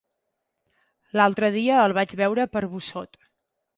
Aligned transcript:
L'altre 1.21 1.51
dia 1.57 1.77
el 1.89 1.95
vaig 1.99 2.17
veure 2.23 2.47
per 2.57 2.65
Busot. 2.73 3.21